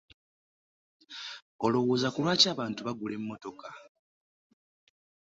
Olowooza 1.65 2.07
kulwaki 2.13 2.45
abantu 2.53 2.79
bagula 2.87 3.13
emmotoka? 3.19 3.67